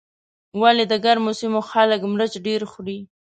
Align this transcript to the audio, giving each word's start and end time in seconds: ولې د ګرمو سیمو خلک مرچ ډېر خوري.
ولې 0.61 0.85
د 0.87 0.93
ګرمو 1.05 1.31
سیمو 1.39 1.61
خلک 1.71 1.99
مرچ 2.13 2.33
ډېر 2.47 2.61
خوري. 2.71 2.99